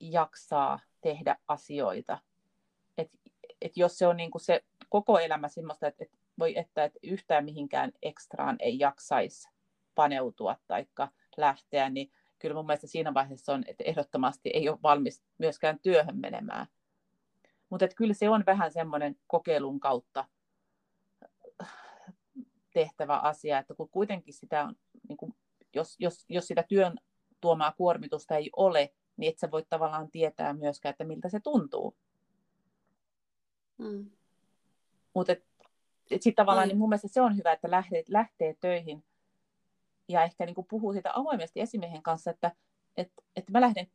jaksaa 0.00 0.80
tehdä 1.00 1.36
asioita. 1.48 2.18
Et, 2.98 3.10
et 3.60 3.76
jos 3.76 3.98
se 3.98 4.06
on 4.06 4.16
niin 4.16 4.30
kuin 4.30 4.42
se 4.42 4.64
koko 4.88 5.18
elämä 5.18 5.48
semmoista, 5.48 5.86
että, 5.86 6.04
että 6.04 6.18
voi 6.38 6.58
että, 6.58 6.84
että 6.84 6.98
yhtään 7.02 7.44
mihinkään 7.44 7.92
ekstraan 8.02 8.56
ei 8.60 8.78
jaksaisi 8.78 9.48
paneutua 9.94 10.56
tai 10.66 10.86
lähteä, 11.36 11.90
niin 11.90 12.12
kyllä 12.38 12.54
mun 12.54 12.66
mielestä 12.66 12.86
siinä 12.86 13.14
vaiheessa 13.14 13.52
on, 13.52 13.64
että 13.66 13.84
ehdottomasti 13.84 14.50
ei 14.54 14.68
ole 14.68 14.78
valmis 14.82 15.22
myöskään 15.38 15.78
työhön 15.82 16.16
menemään. 16.16 16.66
Mutta 17.70 17.88
kyllä 17.88 18.14
se 18.14 18.28
on 18.28 18.44
vähän 18.46 18.72
semmoinen 18.72 19.16
kokeilun 19.26 19.80
kautta 19.80 20.24
tehtävä 22.72 23.16
asia, 23.16 23.58
että 23.58 23.74
kun 23.74 23.88
kuitenkin 23.88 24.34
sitä 24.34 24.64
on, 24.64 24.74
niin 25.08 25.16
kuin, 25.16 25.34
jos, 25.74 25.96
jos, 25.98 26.24
jos 26.28 26.46
sitä 26.46 26.62
työn 26.62 26.96
tuomaa 27.40 27.72
kuormitusta 27.72 28.36
ei 28.36 28.50
ole, 28.56 28.94
niin 29.16 29.30
et 29.30 29.38
sä 29.38 29.50
voi 29.50 29.66
tavallaan 29.68 30.10
tietää 30.10 30.52
myöskään, 30.52 30.90
että 30.90 31.04
miltä 31.04 31.28
se 31.28 31.40
tuntuu. 31.40 31.96
Mm. 33.78 34.10
Mutta 35.14 35.32
et, 35.32 35.44
et 36.10 36.22
sitten 36.22 36.42
tavallaan 36.42 36.68
niin 36.68 36.78
mun 36.78 36.88
mielestä 36.88 37.08
se 37.08 37.20
on 37.20 37.36
hyvä, 37.36 37.52
että 37.52 37.70
lähtee, 37.70 38.04
lähtee 38.08 38.54
töihin 38.60 39.04
ja 40.08 40.24
ehkä 40.24 40.46
niin 40.46 40.54
kuin 40.54 40.66
puhuu 40.70 40.92
siitä 40.92 41.10
avoimesti 41.14 41.60
esimiehen 41.60 42.02
kanssa, 42.02 42.30
että, 42.30 42.52
että, 42.96 43.22
että 43.36 43.52
mä 43.52 43.60
lähden, 43.60 43.86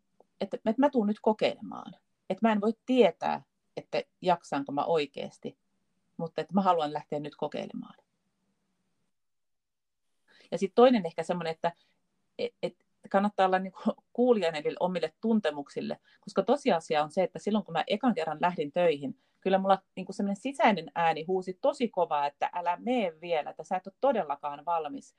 että, 0.42 0.58
että 0.58 0.82
mä 0.82 0.90
tuun 0.90 1.08
nyt 1.08 1.20
kokeilemaan. 1.22 1.96
Että 2.30 2.48
mä 2.48 2.52
en 2.52 2.62
voi 2.62 2.74
tietää, 2.86 3.42
että 3.78 4.04
jaksaanko 4.22 4.72
mä 4.72 4.86
oikeasti, 4.86 5.58
mutta 6.18 6.42
että 6.42 6.54
mä 6.54 6.62
haluan 6.62 6.94
lähteä 6.94 7.20
nyt 7.20 7.36
kokeilemaan. 7.36 7.96
Ja 10.52 10.58
sitten 10.58 10.76
toinen 10.76 11.06
ehkä 11.06 11.24
semmoinen, 11.24 11.52
että 11.52 11.72
et, 12.38 12.54
et 12.64 12.76
kannattaa 13.10 13.46
olla 13.46 13.60
niin 13.60 13.74
kuulijainen 14.14 14.64
omille 14.80 15.14
tuntemuksille, 15.22 16.00
koska 16.22 16.44
tosiasia 16.44 17.04
on 17.04 17.12
se, 17.12 17.24
että 17.24 17.40
silloin 17.40 17.66
kun 17.66 17.74
mä 17.74 17.84
ekan 17.88 18.16
kerran 18.16 18.42
lähdin 18.42 18.72
töihin, 18.72 19.18
kyllä 19.42 19.58
mulla 19.58 19.82
niin 19.96 20.06
semmoinen 20.10 20.42
sisäinen 20.42 20.92
ääni 20.96 21.24
huusi 21.24 21.58
tosi 21.62 21.90
kovaa, 21.90 22.28
että 22.28 22.50
älä 22.54 22.78
mene 22.78 23.22
vielä, 23.22 23.50
että 23.50 23.64
sä 23.64 23.76
et 23.76 23.88
ole 23.88 23.96
todellakaan 24.02 24.66
valmis. 24.66 25.16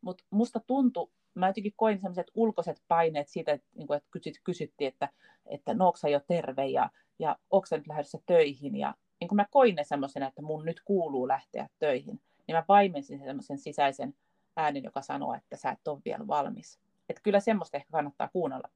Mutta 0.00 0.24
musta 0.30 0.60
tuntui, 0.60 1.10
mä 1.34 1.46
jotenkin 1.46 1.72
koin 1.76 2.00
sellaiset 2.00 2.30
ulkoiset 2.34 2.82
paineet 2.88 3.28
siitä, 3.28 3.52
että, 3.52 3.68
niin 3.74 3.86
kuin, 3.86 3.96
että 3.96 4.40
kysyttiin, 4.44 4.88
että, 4.88 5.08
että 5.46 5.74
nooksa 5.74 6.08
jo 6.08 6.20
terve 6.20 6.66
ja, 6.66 6.90
ja 7.18 7.38
onko 7.50 7.66
nyt 7.70 7.86
lähdössä 7.86 8.18
töihin. 8.26 8.76
Ja 8.76 8.94
niin 9.20 9.28
kuin 9.28 9.36
mä 9.36 9.46
koin 9.50 9.74
ne 9.74 9.84
semmoisena, 9.84 10.26
että 10.26 10.42
mun 10.42 10.64
nyt 10.64 10.80
kuuluu 10.84 11.28
lähteä 11.28 11.68
töihin, 11.78 12.20
niin 12.46 12.56
mä 12.56 12.64
vaimensin 12.68 13.18
semmoisen 13.18 13.58
sisäisen 13.58 14.14
äänen, 14.56 14.84
joka 14.84 15.02
sanoo, 15.02 15.34
että 15.34 15.56
sä 15.56 15.70
et 15.70 15.88
ole 15.88 16.00
vielä 16.04 16.26
valmis. 16.26 16.80
Että 17.08 17.22
kyllä 17.22 17.40
semmoista 17.40 17.76
ehkä 17.76 17.90
kannattaa 17.92 18.28
kuunnella 18.32 18.68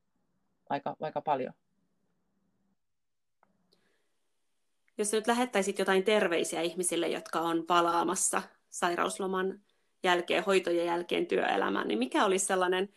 aika, 0.71 0.97
aika 1.01 1.21
paljon. 1.21 1.55
Jos 4.99 5.13
nyt 5.13 5.27
lähettäisit 5.27 5.79
jotain 5.79 6.05
terveisiä 6.05 6.61
ihmisille, 6.61 7.09
jotka 7.09 7.41
on 7.41 7.65
palaamassa 7.67 8.43
sairausloman 8.71 9.61
jälkeen, 10.03 10.45
hoitojen 10.45 10.87
jälkeen 10.87 11.27
työelämään, 11.27 11.89
niin 11.89 11.99
mikä 11.99 12.25
olisi 12.25 12.47
sellainen 12.47 12.89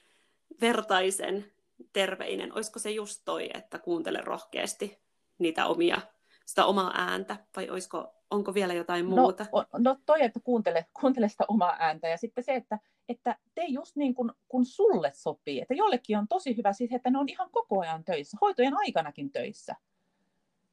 vertaisen 0.61 1.45
terveinen? 1.93 2.53
Olisiko 2.53 2.79
se 2.79 2.91
just 2.91 3.21
toi, 3.25 3.49
että 3.53 3.79
kuuntele 3.79 4.21
rohkeasti 4.21 4.99
niitä 5.37 5.65
omia, 5.65 6.01
sitä 6.45 6.65
omaa 6.65 6.91
ääntä, 6.95 7.37
vai 7.55 7.69
olisiko, 7.69 8.15
onko 8.31 8.53
vielä 8.53 8.73
jotain 8.73 9.09
no, 9.09 9.15
muuta? 9.15 9.45
No, 9.53 9.65
no 9.77 9.97
toi, 10.05 10.23
että 10.23 10.39
kuuntele, 10.39 10.85
kuuntele 11.01 11.29
sitä 11.29 11.45
omaa 11.47 11.75
ääntä, 11.79 12.07
ja 12.07 12.17
sitten 12.17 12.43
se, 12.43 12.55
että, 12.55 12.79
että 13.09 13.35
tee 13.55 13.65
just 13.65 13.95
niin 13.95 14.15
kuin 14.15 14.31
kun 14.47 14.65
sulle 14.65 15.11
sopii. 15.13 15.61
Että 15.61 15.73
jollekin 15.73 16.17
on 16.17 16.27
tosi 16.27 16.57
hyvä 16.57 16.73
siis, 16.73 16.91
että 16.91 17.09
ne 17.09 17.19
on 17.19 17.29
ihan 17.29 17.49
koko 17.51 17.81
ajan 17.81 18.03
töissä, 18.03 18.37
hoitojen 18.41 18.77
aikanakin 18.77 19.31
töissä. 19.31 19.75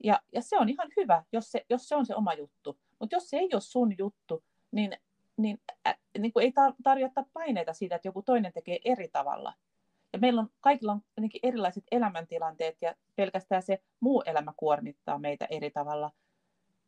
Ja, 0.04 0.20
ja 0.32 0.42
se 0.42 0.58
on 0.58 0.68
ihan 0.68 0.88
hyvä, 0.96 1.24
jos 1.32 1.50
se, 1.52 1.66
jos 1.70 1.88
se 1.88 1.96
on 1.96 2.06
se 2.06 2.14
oma 2.14 2.34
juttu. 2.34 2.78
Mutta 2.98 3.16
jos 3.16 3.30
se 3.30 3.36
ei 3.36 3.48
ole 3.52 3.60
sun 3.60 3.94
juttu, 3.98 4.44
niin 4.70 4.96
niin, 5.42 5.60
äh, 5.86 5.98
niin 6.18 6.32
kuin 6.32 6.44
ei 6.44 6.52
tarjota 6.82 7.24
paineita 7.32 7.72
siitä, 7.72 7.94
että 7.96 8.08
joku 8.08 8.22
toinen 8.22 8.52
tekee 8.52 8.78
eri 8.84 9.08
tavalla. 9.08 9.54
Ja 10.12 10.18
meillä 10.18 10.40
on, 10.40 10.48
kaikilla 10.60 10.92
on 10.92 11.02
erilaiset 11.42 11.84
elämäntilanteet 11.90 12.76
ja 12.80 12.94
pelkästään 13.16 13.62
se 13.62 13.82
muu 14.00 14.22
elämä 14.26 14.52
kuormittaa 14.56 15.18
meitä 15.18 15.46
eri 15.50 15.70
tavalla. 15.70 16.10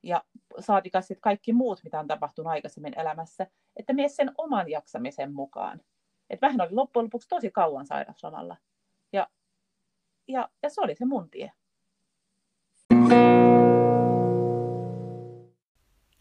Ja 0.03 0.25
saatikaan 0.61 1.03
sitten 1.03 1.21
kaikki 1.21 1.53
muut, 1.53 1.81
mitä 1.85 2.01
on 2.01 2.07
tapahtunut 2.07 2.51
aikaisemmin 2.51 3.01
elämässä, 3.01 3.47
että 3.77 3.93
mene 3.93 4.09
sen 4.09 4.33
oman 4.39 4.71
jaksamisen 4.71 5.35
mukaan. 5.35 5.81
Et 6.31 6.43
vähän 6.43 6.61
oli 6.61 6.73
loppujen 6.73 7.05
lopuksi 7.05 7.29
tosi 7.29 7.51
kauan 7.51 7.87
sairauslomalla. 7.87 8.57
Ja, 9.13 9.29
ja, 10.29 10.49
ja 10.63 10.71
se 10.71 10.81
oli 10.81 10.95
se 10.95 11.05
mun 11.05 11.31
tie. 11.31 11.53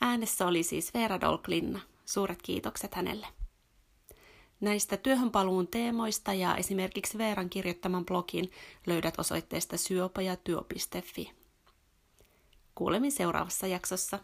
Äänessä 0.01 0.47
oli 0.47 0.63
siis 0.63 0.93
Veera 0.93 1.21
Dolklinna. 1.21 1.92
Suuret 2.13 2.41
kiitokset 2.41 2.95
hänelle. 2.95 3.27
Näistä 4.61 4.97
työhönpaluun 4.97 5.67
teemoista 5.67 6.33
ja 6.33 6.55
esimerkiksi 6.55 7.17
Veeran 7.17 7.49
kirjoittaman 7.49 8.05
blogin 8.05 8.51
löydät 8.87 9.19
osoitteesta 9.19 9.77
syöpajatyö.fi. 9.77 11.31
Kuulemme 12.75 13.09
seuraavassa 13.09 13.67
jaksossa. 13.67 14.19